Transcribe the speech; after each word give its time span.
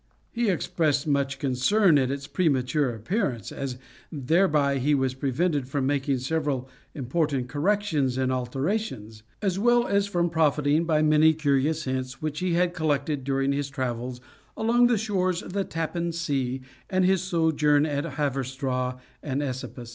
He 0.31 0.49
expressed 0.49 1.05
much 1.05 1.37
concern 1.37 1.99
at 1.99 2.09
its 2.09 2.25
premature 2.25 2.89
appearance, 2.95 3.51
as 3.51 3.77
thereby 4.11 4.79
he 4.79 4.95
was 4.95 5.13
prevented 5.13 5.67
from 5.67 5.85
making 5.85 6.17
several 6.17 6.67
important 6.95 7.49
corrections 7.49 8.17
and 8.17 8.31
alterations: 8.31 9.21
as 9.43 9.59
well 9.59 9.85
as 9.85 10.07
from 10.07 10.31
profiting 10.31 10.85
by 10.85 11.03
many 11.03 11.35
curious 11.35 11.83
hints 11.83 12.19
which 12.19 12.39
he 12.39 12.53
had 12.53 12.73
collected 12.73 13.23
during 13.23 13.51
his 13.51 13.69
travels 13.69 14.21
along 14.57 14.87
the 14.87 14.97
shores 14.97 15.43
of 15.43 15.53
the 15.53 15.63
Tappan 15.63 16.11
Sea, 16.13 16.61
and 16.89 17.05
his 17.05 17.21
sojourn 17.21 17.85
at 17.85 18.03
Haverstraw 18.15 18.97
and 19.21 19.43
Esopus. 19.43 19.89